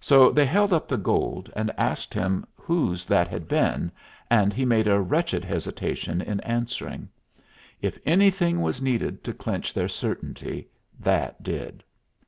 So 0.00 0.32
they 0.32 0.46
held 0.46 0.72
up 0.72 0.88
the 0.88 0.96
gold 0.96 1.48
and 1.54 1.70
asked 1.78 2.12
him 2.12 2.44
whose 2.56 3.06
that 3.06 3.28
had 3.28 3.46
been, 3.46 3.92
and 4.28 4.52
he 4.52 4.64
made 4.64 4.88
a 4.88 4.98
wretched 5.00 5.44
hesitation 5.44 6.20
in 6.20 6.40
answering. 6.40 7.08
If 7.80 7.96
anything 8.04 8.62
was 8.62 8.82
needed 8.82 9.22
to 9.22 9.32
clinch 9.32 9.72
their 9.72 9.86
certainty, 9.86 10.66
that 10.98 11.44
did. 11.44 11.84